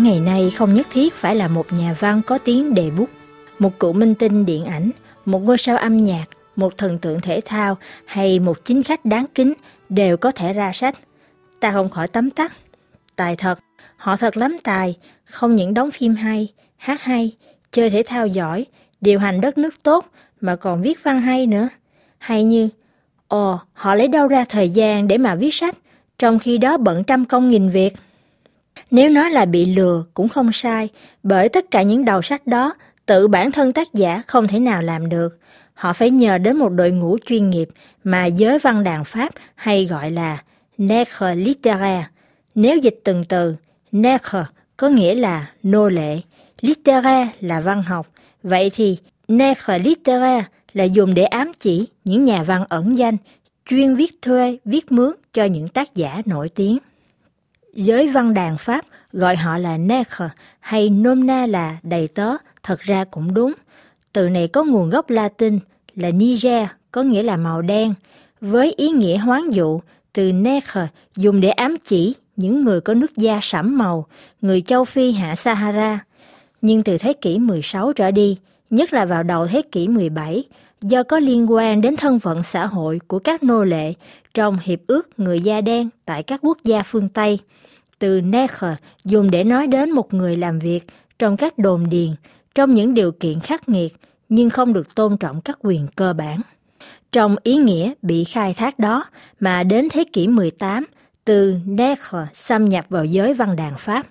[0.00, 3.08] bản ngày nay không nhất thiết phải là một nhà văn có tiếng đề bút,
[3.58, 4.90] một cựu minh tinh điện ảnh,
[5.24, 6.24] một ngôi sao âm nhạc,
[6.56, 9.52] một thần tượng thể thao hay một chính khách đáng kính
[9.88, 10.98] đều có thể ra sách.
[11.60, 12.52] Ta không khỏi tấm tắc.
[13.16, 13.58] Tài thật,
[13.96, 17.36] họ thật lắm tài, không những đóng phim hay, hát hay,
[17.72, 18.66] chơi thể thao giỏi,
[19.00, 20.06] điều hành đất nước tốt
[20.40, 21.68] mà còn viết văn hay nữa.
[22.18, 22.68] Hay như,
[23.28, 25.76] ồ, họ lấy đâu ra thời gian để mà viết sách,
[26.18, 27.94] trong khi đó bận trăm công nghìn việc.
[28.90, 30.88] Nếu nói là bị lừa cũng không sai,
[31.22, 32.74] bởi tất cả những đầu sách đó
[33.06, 35.38] tự bản thân tác giả không thể nào làm được.
[35.74, 37.68] Họ phải nhờ đến một đội ngũ chuyên nghiệp
[38.04, 40.42] mà giới văn đàn Pháp hay gọi là
[40.78, 42.06] Nègre littéraire.
[42.54, 43.54] Nếu dịch từng từ,
[43.92, 44.44] Nègre
[44.76, 46.20] có nghĩa là nô lệ,
[46.60, 48.06] littéraire là văn học.
[48.42, 53.16] Vậy thì Nègre littéraire là dùng để ám chỉ những nhà văn ẩn danh,
[53.70, 56.78] chuyên viết thuê, viết mướn cho những tác giả nổi tiếng.
[57.72, 60.28] Giới văn đàn Pháp gọi họ là nègre
[60.60, 63.52] hay nôm na là đầy tớ, thật ra cũng đúng.
[64.12, 65.58] Từ này có nguồn gốc Latin
[65.94, 67.94] là Niger, có nghĩa là màu đen,
[68.40, 69.80] với ý nghĩa hoán dụ
[70.12, 74.06] từ nègre dùng để ám chỉ những người có nước da sẫm màu,
[74.40, 75.98] người châu Phi hạ Sahara.
[76.62, 78.38] Nhưng từ thế kỷ 16 trở đi,
[78.70, 80.44] nhất là vào đầu thế kỷ 17,
[80.82, 83.92] do có liên quan đến thân phận xã hội của các nô lệ
[84.34, 87.38] trong hiệp ước người da đen tại các quốc gia phương Tây.
[87.98, 88.72] Từ Necker
[89.04, 90.80] dùng để nói đến một người làm việc
[91.18, 92.08] trong các đồn điền
[92.54, 93.96] trong những điều kiện khắc nghiệt
[94.28, 96.40] nhưng không được tôn trọng các quyền cơ bản.
[97.12, 99.04] Trong ý nghĩa bị khai thác đó
[99.40, 100.84] mà đến thế kỷ 18,
[101.24, 104.06] từ Necker xâm nhập vào giới văn đàn Pháp.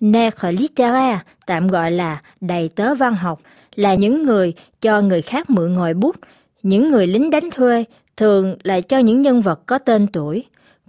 [0.00, 3.40] Nègre littéraire tạm gọi là đầy tớ văn học
[3.76, 6.16] là những người cho người khác mượn ngòi bút,
[6.62, 7.84] những người lính đánh thuê
[8.16, 10.44] thường là cho những nhân vật có tên tuổi.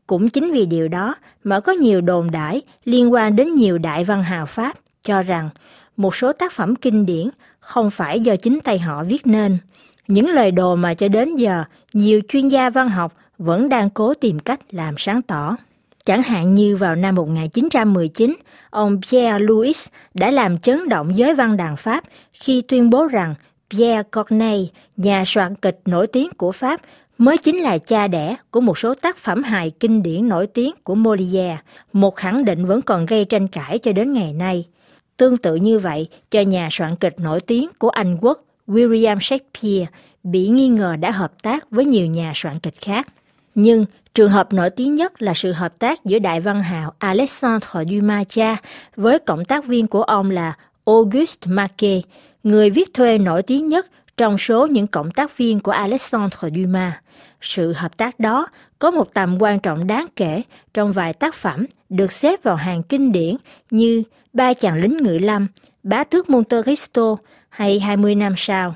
[0.08, 4.03] Cũng chính vì điều đó mà có nhiều đồn đãi liên quan đến nhiều đại
[4.03, 5.50] văn hào Pháp cho rằng
[5.98, 9.58] một số tác phẩm kinh điển không phải do chính tay họ viết nên.
[10.08, 14.14] Những lời đồn mà cho đến giờ nhiều chuyên gia văn học vẫn đang cố
[14.14, 15.58] tìm cách làm sáng tỏ.
[16.07, 18.35] Chẳng hạn như vào năm 1919,
[18.69, 22.03] ông Pierre Louis đã làm chấn động giới văn đàn Pháp
[22.34, 23.35] khi tuyên bố rằng
[23.69, 24.66] Pierre Corneille,
[24.97, 26.81] nhà soạn kịch nổi tiếng của Pháp,
[27.18, 30.72] mới chính là cha đẻ của một số tác phẩm hài kinh điển nổi tiếng
[30.84, 31.57] của Molière,
[31.94, 34.66] một khẳng định vẫn còn gây tranh cãi cho đến ngày nay.
[35.18, 39.85] Tương tự như vậy, cho nhà soạn kịch nổi tiếng của Anh Quốc William Shakespeare
[40.24, 43.07] bị nghi ngờ đã hợp tác với nhiều nhà soạn kịch khác.
[43.59, 43.85] Nhưng
[44.16, 48.28] trường hợp nổi tiếng nhất là sự hợp tác giữa đại văn hào Alexandre Dumas
[48.29, 48.57] cha
[48.95, 50.53] với cộng tác viên của ông là
[50.85, 52.03] Auguste Marquet,
[52.44, 53.88] người viết thuê nổi tiếng nhất
[54.18, 56.94] trong số những cộng tác viên của Alexandre Dumas.
[57.41, 58.47] Sự hợp tác đó
[58.79, 60.41] có một tầm quan trọng đáng kể
[60.74, 63.35] trong vài tác phẩm được xếp vào hàng kinh điển
[63.72, 64.03] như
[64.34, 65.47] Ba chàng lính ngự lâm,
[65.84, 67.16] Bá tước Monte Cristo
[67.50, 68.75] hay 20 năm sau.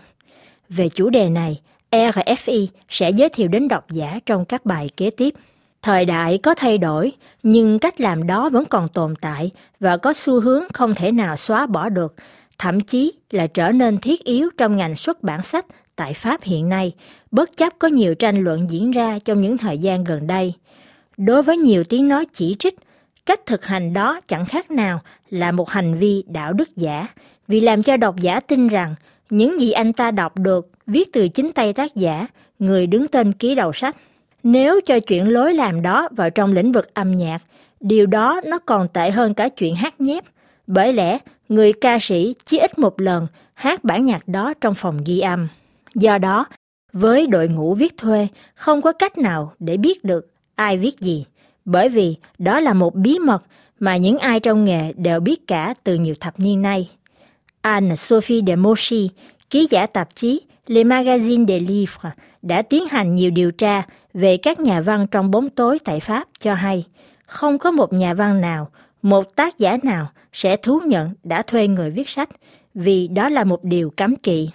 [0.69, 1.61] Về chủ đề này,
[1.91, 5.33] RFI sẽ giới thiệu đến độc giả trong các bài kế tiếp.
[5.81, 7.11] Thời đại có thay đổi,
[7.43, 11.37] nhưng cách làm đó vẫn còn tồn tại và có xu hướng không thể nào
[11.37, 12.15] xóa bỏ được,
[12.57, 15.65] thậm chí là trở nên thiết yếu trong ngành xuất bản sách
[15.95, 16.91] tại Pháp hiện nay,
[17.31, 20.53] bất chấp có nhiều tranh luận diễn ra trong những thời gian gần đây.
[21.17, 22.75] Đối với nhiều tiếng nói chỉ trích,
[23.25, 27.07] cách thực hành đó chẳng khác nào là một hành vi đạo đức giả,
[27.47, 28.95] vì làm cho độc giả tin rằng
[29.29, 32.27] những gì anh ta đọc được viết từ chính tay tác giả,
[32.59, 33.95] người đứng tên ký đầu sách.
[34.43, 37.43] Nếu cho chuyện lối làm đó vào trong lĩnh vực âm nhạc,
[37.79, 40.23] điều đó nó còn tệ hơn cả chuyện hát nhép.
[40.67, 41.17] Bởi lẽ,
[41.49, 45.47] người ca sĩ chỉ ít một lần hát bản nhạc đó trong phòng ghi âm.
[45.95, 46.45] Do đó,
[46.93, 51.25] với đội ngũ viết thuê, không có cách nào để biết được ai viết gì,
[51.65, 53.43] bởi vì đó là một bí mật
[53.79, 56.89] mà những ai trong nghề đều biết cả từ nhiều thập niên nay.
[57.61, 59.09] Anne-Sophie de Moshi,
[59.49, 60.41] ký giả tạp chí
[60.71, 63.83] Le Magazine des Livres, đã tiến hành nhiều điều tra
[64.13, 66.85] về các nhà văn trong bóng tối tại Pháp cho hay
[67.25, 68.71] không có một nhà văn nào,
[69.01, 72.29] một tác giả nào sẽ thú nhận đã thuê người viết sách
[72.73, 74.49] vì đó là một điều cấm kỵ.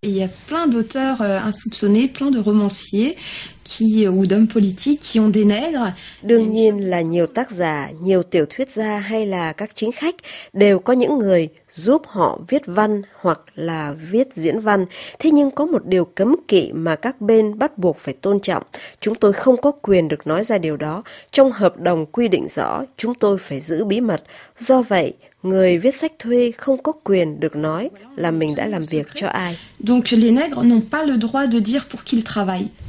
[0.00, 3.14] Il y a plein d'auteurs euh, insoupçonnés, plein de romanciers
[3.68, 5.92] qui ou d'hommes politiques qui ont des nègres.
[6.22, 10.14] Đương nhiên là nhiều tác giả, nhiều tiểu thuyết gia hay là các chính khách
[10.52, 14.86] đều có những người giúp họ viết văn hoặc là viết diễn văn.
[15.18, 18.62] Thế nhưng có một điều cấm kỵ mà các bên bắt buộc phải tôn trọng.
[19.00, 21.02] Chúng tôi không có quyền được nói ra điều đó.
[21.32, 24.22] Trong hợp đồng quy định rõ chúng tôi phải giữ bí mật.
[24.58, 28.82] Do vậy, người viết sách thuê không có quyền được nói là mình đã làm
[28.90, 29.58] việc cho ai.
[29.78, 32.87] Donc les nègres n'ont pas le droit de dire pour qui ils travaillent.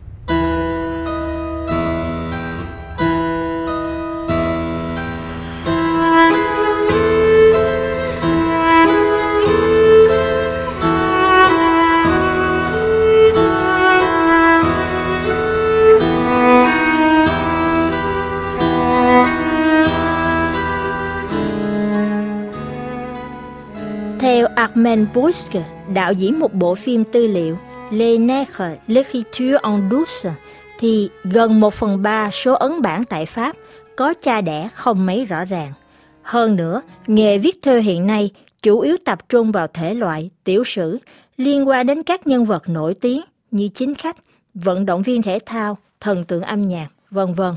[24.79, 27.57] Armand Brusque, đạo diễn một bộ phim tư liệu
[27.91, 30.31] Les Nègres, l'écriture en douce,
[30.79, 33.55] thì gần một phần ba số ấn bản tại Pháp
[33.95, 35.73] có cha đẻ không mấy rõ ràng.
[36.21, 38.29] Hơn nữa, nghề viết thơ hiện nay
[38.61, 40.97] chủ yếu tập trung vào thể loại tiểu sử
[41.37, 43.21] liên quan đến các nhân vật nổi tiếng
[43.51, 44.17] như chính khách,
[44.53, 47.53] vận động viên thể thao, thần tượng âm nhạc, vân vân.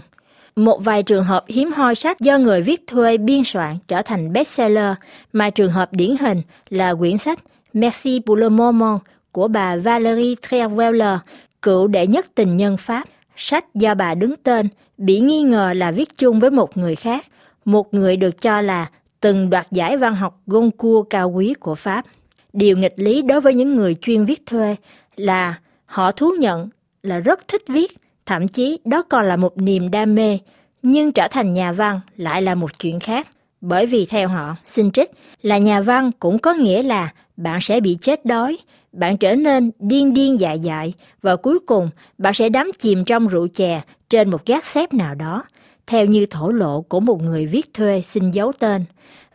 [0.57, 4.33] Một vài trường hợp hiếm hoi sách do người viết thuê biên soạn trở thành
[4.33, 4.95] bestseller,
[5.33, 7.39] mà trường hợp điển hình là quyển sách
[7.73, 8.99] Merci pour le moment
[9.33, 11.19] của bà Valérie Trierweiler,
[11.63, 13.05] cựu đệ nhất tình nhân Pháp.
[13.37, 14.69] Sách do bà đứng tên
[14.99, 17.27] bị nghi ngờ là viết chung với một người khác,
[17.65, 18.87] một người được cho là
[19.21, 22.05] từng đoạt giải văn học Goncourt cao quý của Pháp.
[22.53, 24.77] Điều nghịch lý đối với những người chuyên viết thuê
[25.17, 26.69] là họ thú nhận
[27.03, 30.39] là rất thích viết Thậm chí đó còn là một niềm đam mê,
[30.83, 33.29] nhưng trở thành nhà văn lại là một chuyện khác.
[33.61, 35.11] Bởi vì theo họ, xin trích,
[35.43, 38.59] là nhà văn cũng có nghĩa là bạn sẽ bị chết đói,
[38.93, 43.29] bạn trở nên điên điên dại dại và cuối cùng bạn sẽ đắm chìm trong
[43.29, 45.45] rượu chè trên một gác xếp nào đó,
[45.87, 48.85] theo như thổ lộ của một người viết thuê xin giấu tên,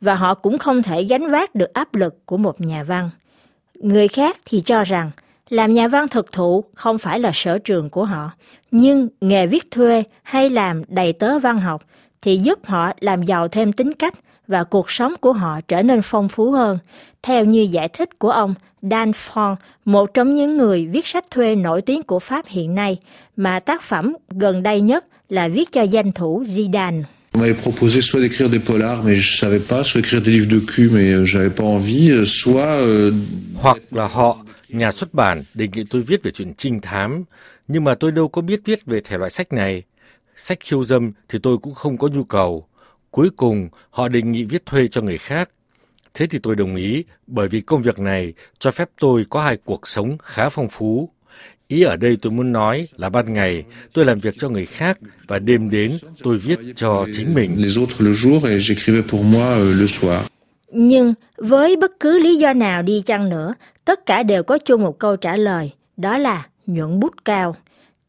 [0.02, 3.10] và họ cũng không thể gánh vác được áp lực của một nhà văn.
[3.76, 5.12] Người khác thì cho rằng
[5.50, 8.32] làm nhà văn thực thụ không phải là sở trường của họ,
[8.72, 11.84] nhưng nghề viết thuê hay làm đầy tớ văn học
[12.22, 14.14] thì giúp họ làm giàu thêm tính cách
[14.48, 16.78] và cuộc sống của họ trở nên phong phú hơn,
[17.24, 19.56] theo như giải thích của ông Dan Fong,
[19.86, 22.98] một trong những người viết sách thuê nổi tiếng của Pháp hiện nay,
[23.36, 27.04] mà tác phẩm gần đây nhất là viết cho danh thủ Zidane.
[27.34, 30.50] On m'avait proposé soit d'écrire des polars, mais je savais pas, soit écrire des livres
[30.50, 32.76] de cul, mais euh, j'avais pas envie, euh, soit...
[32.82, 33.14] Euh,
[33.62, 34.38] Hoặc là họ
[34.70, 37.24] Nhà xuất bản đề nghị tôi viết về chuyện trinh thám,
[37.68, 39.84] nhưng mà tôi đâu có biết viết về thể loại sách này.
[40.38, 42.68] Sách khiêu dâm thì tôi cũng không có nhu cầu.
[43.12, 45.50] Cuối cùng, họ đề nghị viết thuê cho người khác.
[46.14, 49.58] Thế thì tôi đồng ý, bởi vì công việc này cho phép tôi có hai
[49.66, 51.10] cuộc sống khá phong phú.
[51.68, 54.98] Ý ở đây tôi muốn nói là ban ngày tôi làm việc cho người khác
[55.28, 55.92] và đêm đến
[56.24, 57.52] tôi viết cho chính mình.
[57.58, 60.22] Les autres le jour et j'écrivais pour moi euh, le soir.
[60.72, 63.54] Nhưng với bất cứ lý do nào đi chăng nữa,
[63.88, 67.56] tất cả đều có chung một câu trả lời, đó là nhuận bút cao.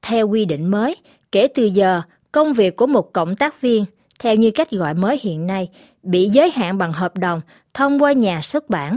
[0.02, 0.96] Theo quy định mới,
[1.32, 2.02] kể từ giờ,
[2.32, 3.84] công việc của một cộng tác viên,
[4.18, 5.68] theo như cách gọi mới hiện nay,
[6.02, 7.40] bị giới hạn bằng hợp đồng
[7.74, 8.96] thông qua nhà xuất bản.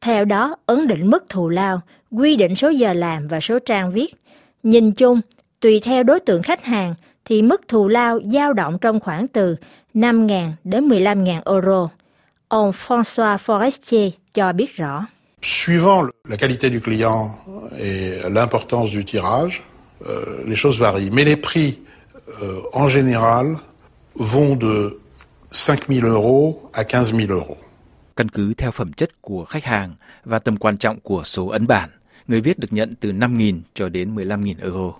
[0.00, 1.80] Theo đó, ấn định mức thù lao,
[2.10, 4.14] quy định số giờ làm và số trang viết.
[4.62, 5.20] Nhìn chung,
[5.60, 6.94] tùy theo đối tượng khách hàng,
[7.24, 9.56] thì mức thù lao dao động trong khoảng từ
[9.94, 11.88] 5.000 đến 15.000 euro.
[12.48, 15.06] Ông François Forestier cho biết rõ.
[15.66, 17.30] Suivant la qualité du client
[17.78, 19.62] et l'importance du tirage,
[20.06, 21.10] euh, les choses varient.
[21.12, 21.78] Mais les prix,
[22.42, 23.56] euh, en général,
[24.14, 25.00] vont de
[25.50, 27.58] 5 000 euros à 15 000 euros.
[28.16, 31.66] Căn cứ theo phẩm chất của khách hàng và tầm quan trọng của số ấn
[31.66, 31.90] bản,
[32.28, 34.92] người viết được nhận từ 5.000 cho đến 15.000 euro.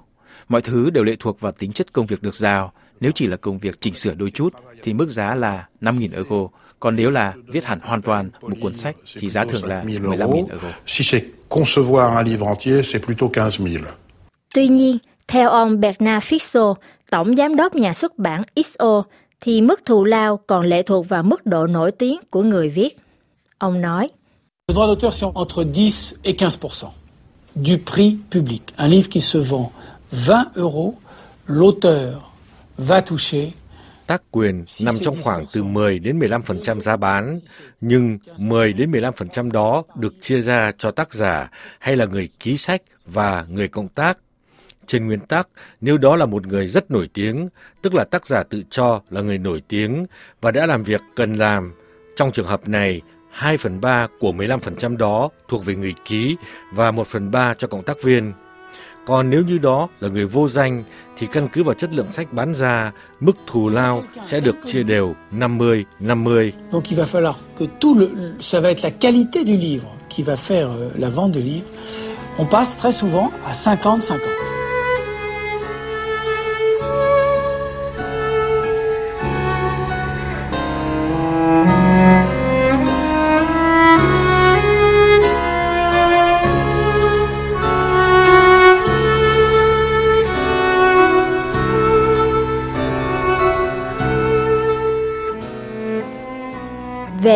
[0.48, 2.72] Mọi thứ đều lệ thuộc vào tính chất công việc được giao.
[3.00, 6.48] Nếu chỉ là công việc chỉnh sửa đôi chút thì mức giá là 5.000 euro
[6.80, 10.46] còn nếu là viết hẳn hoàn toàn một cuốn sách thì giá thường là 15.000
[10.50, 10.68] euro.
[10.86, 13.84] Si c'est concevoir un livre entier, c'est plutôt 15 000.
[14.54, 16.74] Tuy nhiên, theo ông Bernard Fixo,
[17.10, 19.02] tổng giám đốc nhà xuất bản XO,
[19.40, 22.96] thì mức thù lao còn lệ thuộc vào mức độ nổi tiếng của người viết.
[23.58, 24.08] Ông nói,
[24.68, 26.92] Le droit d'auteur, c'est entre 10 et 15
[27.62, 28.62] du prix public.
[28.78, 29.70] Un livre qui se vend
[30.12, 30.94] 20 euros,
[31.46, 32.32] l'auteur
[32.78, 33.52] va toucher
[34.06, 37.40] tác quyền nằm trong khoảng từ 10 đến 15% giá bán,
[37.80, 42.56] nhưng 10 đến 15% đó được chia ra cho tác giả hay là người ký
[42.56, 44.18] sách và người cộng tác.
[44.86, 45.48] Trên nguyên tắc,
[45.80, 47.48] nếu đó là một người rất nổi tiếng,
[47.82, 50.06] tức là tác giả tự cho là người nổi tiếng
[50.40, 51.74] và đã làm việc cần làm,
[52.16, 56.36] trong trường hợp này, 2 phần 3 của 15% đó thuộc về người ký
[56.72, 58.32] và 1 phần 3 cho cộng tác viên.
[59.06, 60.84] Còn nếu như đó là người vô danh
[61.18, 64.82] thì căn cứ vào chất lượng sách bán ra, mức thù lao sẽ được chia
[64.82, 66.50] đều 50-50.
[66.72, 68.06] Donc il va falloir que tout le
[68.40, 71.68] ça va être la qualité du livre qui va faire euh, la vente de livres.
[72.38, 74.55] On passe très souvent à 50-50.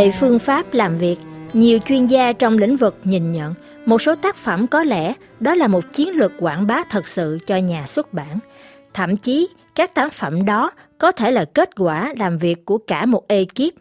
[0.00, 1.16] Về phương pháp làm việc,
[1.52, 3.54] nhiều chuyên gia trong lĩnh vực nhìn nhận
[3.86, 7.38] một số tác phẩm có lẽ đó là một chiến lược quảng bá thật sự
[7.46, 8.38] cho nhà xuất bản.
[8.94, 13.06] Thậm chí, các tác phẩm đó có thể là kết quả làm việc của cả
[13.06, 13.74] một ekip.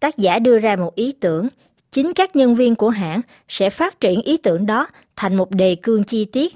[0.00, 1.48] Tác giả đưa ra một ý tưởng,
[1.92, 4.86] chính các nhân viên của hãng sẽ phát triển ý tưởng đó
[5.16, 6.54] thành một đề cương chi tiết.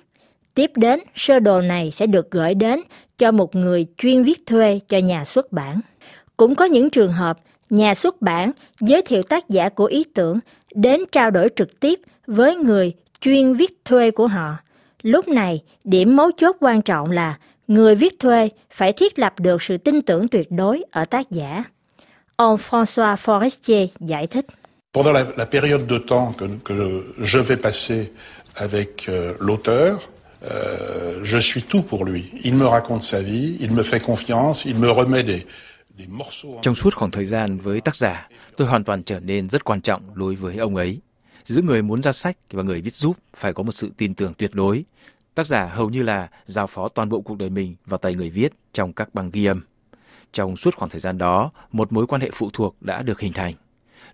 [0.55, 2.81] Tiếp đến, sơ đồ này sẽ được gửi đến
[3.19, 5.81] cho một người chuyên viết thuê cho nhà xuất bản.
[6.37, 7.39] Cũng có những trường hợp
[7.73, 10.39] nhà xuất bản giới thiệu tác giả của ý tưởng
[10.75, 14.57] đến trao đổi trực tiếp với người chuyên viết thuê của họ.
[15.03, 17.39] Lúc này, điểm mấu chốt quan trọng là
[17.69, 21.65] người viết thuê phải thiết lập được sự tin tưởng tuyệt đối ở tác giả.
[22.37, 24.47] Ông François Forestier giải thích.
[24.93, 26.75] Pendant la, la période de temps que, que
[27.25, 28.11] je vais passer
[28.55, 29.99] avec euh, l'auteur,
[30.43, 32.25] euh, je suis tout pour lui.
[32.45, 35.47] Il me raconte sa vie, il me fait confiance, il me remet des,
[36.63, 39.81] trong suốt khoảng thời gian với tác giả, tôi hoàn toàn trở nên rất quan
[39.81, 41.01] trọng đối với ông ấy.
[41.45, 44.35] Giữa người muốn ra sách và người viết giúp phải có một sự tin tưởng
[44.35, 44.85] tuyệt đối.
[45.35, 48.31] Tác giả hầu như là giao phó toàn bộ cuộc đời mình vào tay người
[48.31, 49.61] viết trong các băng ghi âm.
[50.33, 53.33] Trong suốt khoảng thời gian đó, một mối quan hệ phụ thuộc đã được hình
[53.33, 53.55] thành.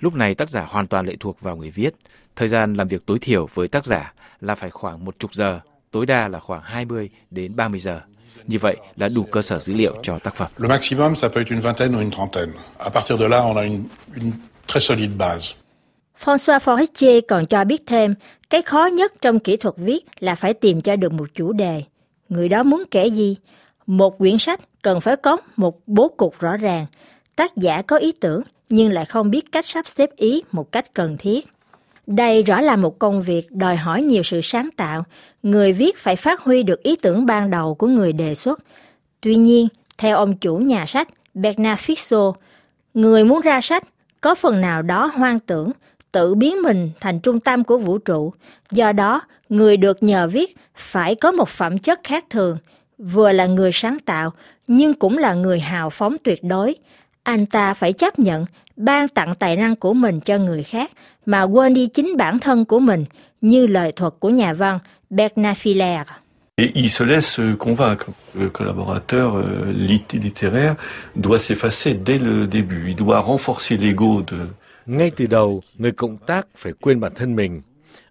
[0.00, 1.95] Lúc này tác giả hoàn toàn lệ thuộc vào người viết.
[2.37, 5.61] Thời gian làm việc tối thiểu với tác giả là phải khoảng một chục giờ,
[5.90, 8.00] tối đa là khoảng 20 đến 30 giờ.
[8.47, 10.49] Như vậy là đủ cơ sở dữ liệu cho tác phẩm.
[10.59, 12.52] Le maximum, ça peut être une vingtaine ou une trentaine.
[12.78, 13.85] À partir de là, on a une,
[14.16, 14.33] une
[14.66, 15.54] très solide base.
[16.25, 18.14] François Forestier còn cho biết thêm,
[18.50, 21.83] cái khó nhất trong kỹ thuật viết là phải tìm cho được một chủ đề.
[22.28, 23.37] Người đó muốn kể gì?
[23.87, 26.87] Một quyển sách cần phải có một bố cục rõ ràng.
[27.37, 30.95] Tác giả có ý tưởng nhưng lại không biết cách sắp xếp ý một cách
[30.95, 31.47] cần thiết.
[32.09, 35.05] Đây rõ là một công việc đòi hỏi nhiều sự sáng tạo.
[35.43, 38.65] Người viết phải phát huy được ý tưởng ban đầu của người đề xuất.
[39.21, 42.33] Tuy nhiên, theo ông chủ nhà sách Bernard Fixo,
[42.95, 43.85] người muốn ra sách
[44.21, 45.73] có phần nào đó hoang tưởng,
[46.12, 48.33] tự biến mình thành trung tâm của vũ trụ.
[48.71, 52.59] Do đó, người được nhờ viết phải có một phẩm chất khác thường,
[52.99, 54.33] vừa là người sáng tạo
[54.67, 56.75] nhưng cũng là người hào phóng tuyệt đối.
[57.23, 58.45] Anh ta phải chấp nhận
[58.78, 60.90] ban tặng tài năng của mình cho người khác
[61.26, 63.04] mà quên đi chính bản thân của mình
[63.40, 64.78] như lời thuật của nhà văn
[65.11, 66.04] Bernard Filler.
[66.56, 68.06] Et il se laisse convaincre.
[68.35, 69.73] Le collaborateur euh,
[70.12, 70.75] littéraire
[71.14, 72.88] doit s'effacer dès le début.
[72.88, 74.37] Il doit renforcer l'ego de...
[74.87, 77.62] Ngay từ đầu, người cộng tác phải quên bản thân mình.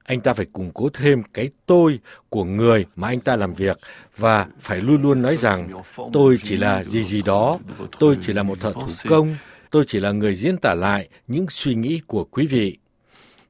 [0.03, 3.77] Anh ta phải củng cố thêm cái tôi của người mà anh ta làm việc
[4.17, 5.69] và phải luôn luôn nói rằng
[6.13, 7.59] tôi chỉ là gì gì đó,
[7.99, 9.35] tôi chỉ là một thợ thủ công,
[9.71, 12.77] tôi chỉ là người diễn tả lại những suy nghĩ của quý vị.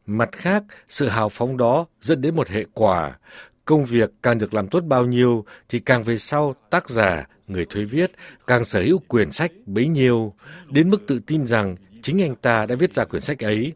[0.06, 3.18] Mặt khác, sự hào phóng đó dẫn đến một hệ quả.
[3.66, 7.66] Công việc càng được làm tốt bao nhiêu thì càng về sau tác giả, người
[7.66, 8.12] thuê viết
[8.48, 10.34] càng sở hữu quyển sách bấy nhiêu,
[10.70, 13.74] đến mức tự tin rằng chính anh ta đã viết ra quyển sách ấy.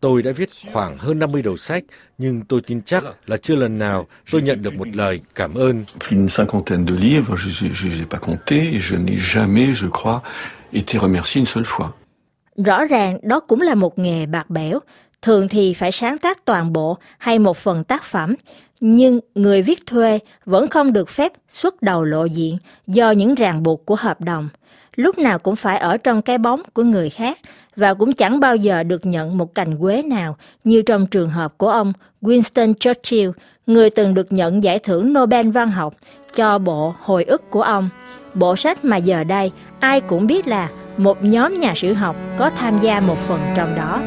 [0.00, 1.84] Tôi đã viết khoảng hơn 50 đầu sách,
[2.18, 5.84] nhưng tôi tin chắc là chưa lần nào tôi nhận được một lời cảm ơn.
[6.10, 10.20] Une cinquantaine de livres, je n'ai pas compté, je n'ai jamais, je crois,
[10.72, 11.88] été remercié une seule fois.
[12.64, 14.80] Rõ ràng đó cũng là một nghề bạc bẽo,
[15.22, 18.34] thường thì phải sáng tác toàn bộ hay một phần tác phẩm,
[18.80, 23.62] nhưng người viết thuê vẫn không được phép xuất đầu lộ diện do những ràng
[23.62, 24.48] buộc của hợp đồng.
[24.96, 27.38] Lúc nào cũng phải ở trong cái bóng của người khác
[27.80, 31.58] và cũng chẳng bao giờ được nhận một cành quế nào như trong trường hợp
[31.58, 33.30] của ông Winston Churchill,
[33.66, 35.94] người từng được nhận giải thưởng Nobel văn học
[36.34, 37.88] cho bộ hồi ức của ông.
[38.34, 42.50] Bộ sách mà giờ đây ai cũng biết là một nhóm nhà sử học có
[42.50, 44.00] tham gia một phần trong đó.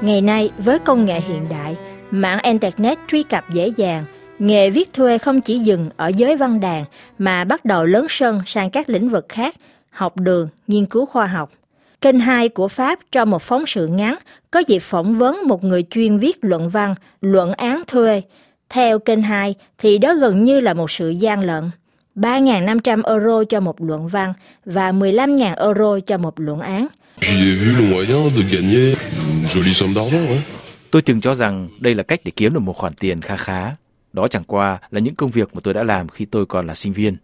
[0.00, 1.76] Ngày nay, với công nghệ hiện đại,
[2.10, 4.04] mạng Internet truy cập dễ dàng,
[4.42, 6.84] nghề viết thuê không chỉ dừng ở giới văn đàn
[7.18, 9.54] mà bắt đầu lớn sân sang các lĩnh vực khác,
[9.90, 11.52] học đường, nghiên cứu khoa học.
[12.00, 14.18] Kênh 2 của Pháp cho một phóng sự ngắn
[14.50, 18.22] có dịp phỏng vấn một người chuyên viết luận văn, luận án thuê.
[18.68, 21.70] Theo kênh 2 thì đó gần như là một sự gian lận.
[22.16, 24.32] 3.500 euro cho một luận văn
[24.64, 26.86] và 15.000 euro cho một luận án.
[30.90, 33.70] Tôi từng cho rằng đây là cách để kiếm được một khoản tiền kha khá.
[34.12, 36.74] Đó chẳng qua là những công việc mà tôi đã làm khi tôi còn là
[36.74, 37.16] sinh viên.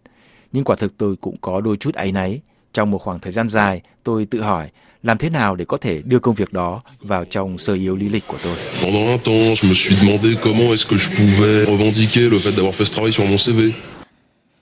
[0.51, 2.41] Nhưng quả thực tôi cũng có đôi chút áy náy.
[2.73, 4.69] Trong một khoảng thời gian dài, tôi tự hỏi
[5.03, 8.09] làm thế nào để có thể đưa công việc đó vào trong sơ yếu lý
[8.09, 8.55] lịch của tôi.
[8.83, 12.55] Pendant un temps, je me suis demandé comment est-ce que je pouvais revendiquer le fait
[12.57, 13.73] d'avoir fait ce travail sur mon CV.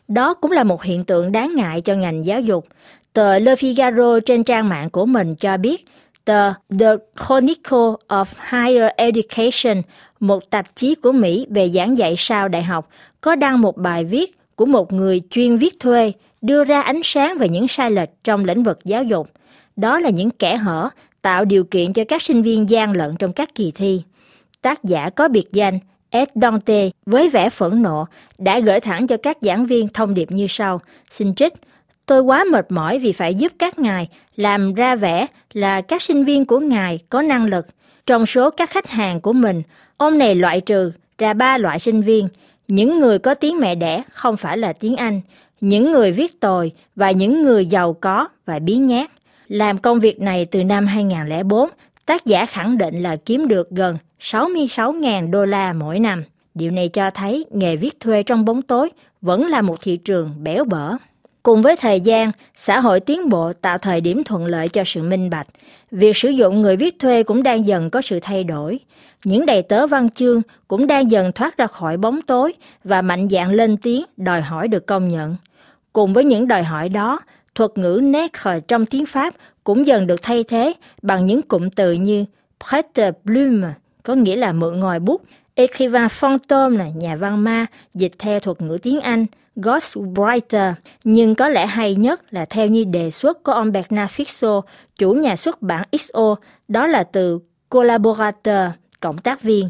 [0.08, 2.68] Đó cũng là một hiện tượng đáng ngại cho ngành giáo dục.
[3.14, 5.86] Tờ Le Figaro trên trang mạng của mình cho biết,
[6.28, 6.92] tờ The
[7.26, 9.82] Chronicle of Higher Education,
[10.20, 12.90] một tạp chí của Mỹ về giảng dạy sau đại học,
[13.22, 17.38] có đăng một bài viết của một người chuyên viết thuê đưa ra ánh sáng
[17.38, 19.30] về những sai lệch trong lĩnh vực giáo dục.
[19.76, 20.90] Đó là những kẻ hở
[21.22, 24.02] tạo điều kiện cho các sinh viên gian lận trong các kỳ thi.
[24.62, 25.80] Tác giả có biệt danh
[26.10, 28.06] Ed Dante với vẻ phẫn nộ
[28.38, 30.82] đã gửi thẳng cho các giảng viên thông điệp như sau.
[31.12, 31.54] Xin trích,
[32.08, 36.24] tôi quá mệt mỏi vì phải giúp các ngài làm ra vẻ là các sinh
[36.24, 37.68] viên của ngài có năng lực.
[38.06, 39.64] Trong số các khách hàng của mình,
[39.98, 42.28] ông này loại trừ ra ba loại sinh viên,
[42.68, 45.22] những người có tiếng mẹ đẻ không phải là tiếng Anh,
[45.62, 49.12] những người viết tồi và những người giàu có và biến nhát.
[49.48, 51.70] Làm công việc này từ năm 2004,
[52.06, 56.24] tác giả khẳng định là kiếm được gần 66.000 đô la mỗi năm.
[56.54, 58.90] Điều này cho thấy nghề viết thuê trong bóng tối
[59.22, 60.94] vẫn là một thị trường béo bở.
[61.48, 65.04] Cùng với thời gian, xã hội tiến bộ tạo thời điểm thuận lợi cho sự
[65.04, 65.48] minh bạch.
[65.92, 68.80] Việc sử dụng người viết thuê cũng đang dần có sự thay đổi.
[69.26, 73.28] Những đầy tớ văn chương cũng đang dần thoát ra khỏi bóng tối và mạnh
[73.32, 75.36] dạn lên tiếng đòi hỏi được công nhận.
[75.94, 77.20] Cùng với những đòi hỏi đó,
[77.56, 81.92] thuật ngữ netre trong tiếng Pháp cũng dần được thay thế bằng những cụm từ
[81.92, 82.26] như
[82.70, 83.68] prête plume,
[84.04, 85.22] có nghĩa là mượn ngòi bút,
[85.56, 89.26] écrivain fantôme là nhà văn ma, dịch theo thuật ngữ tiếng Anh,
[89.58, 90.74] ghostwriter,
[91.04, 94.62] nhưng có lẽ hay nhất là theo như đề xuất của ông Bernard Fixo,
[94.98, 96.36] chủ nhà xuất bản XO,
[96.68, 99.70] đó là từ collaborator, cộng tác viên.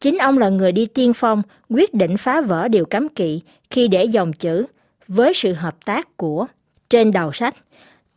[0.00, 3.40] Chính ông là người đi tiên phong, quyết định phá vỡ điều cấm kỵ
[3.70, 4.66] khi để dòng chữ
[5.08, 6.46] với sự hợp tác của
[6.90, 7.54] trên đầu sách.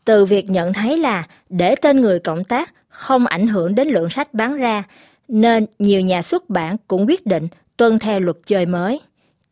[0.05, 4.09] Từ việc nhận thấy là để tên người cộng tác không ảnh hưởng đến lượng
[4.09, 4.83] sách bán ra,
[5.27, 8.99] nên nhiều nhà xuất bản cũng quyết định tuân theo luật chơi mới.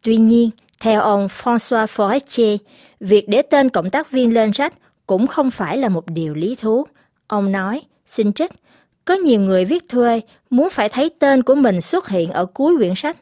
[0.02, 2.58] Tuy nhiên, theo ông François Forestier,
[3.00, 4.74] việc để tên cộng tác viên lên sách
[5.08, 6.88] cũng không phải là một điều lý thú.
[7.28, 8.52] Ông nói, xin trích,
[9.06, 12.78] có nhiều người viết thuê muốn phải thấy tên của mình xuất hiện ở cuối
[12.78, 13.18] quyển sách.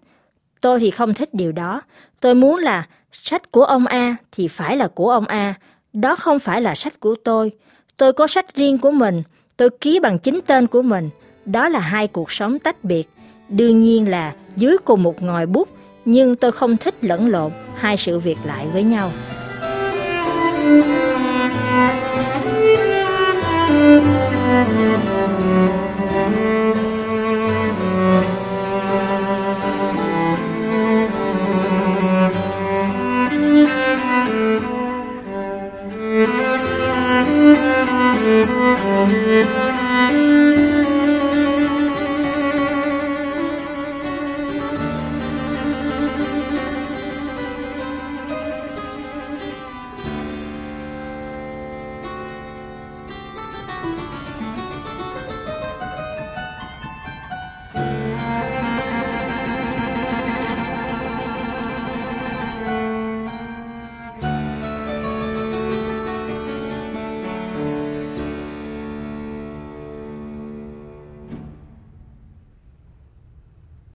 [0.61, 1.81] Tôi thì không thích điều đó.
[2.19, 5.53] Tôi muốn là sách của ông A thì phải là của ông A.
[5.93, 7.51] Đó không phải là sách của tôi.
[7.97, 9.23] Tôi có sách riêng của mình.
[9.57, 11.09] Tôi ký bằng chính tên của mình.
[11.45, 13.09] Đó là hai cuộc sống tách biệt.
[13.49, 15.69] Đương nhiên là dưới cùng một ngòi bút,
[16.05, 19.11] nhưng tôi không thích lẫn lộn hai sự việc lại với nhau.